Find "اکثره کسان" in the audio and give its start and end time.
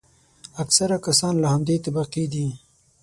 0.63-1.33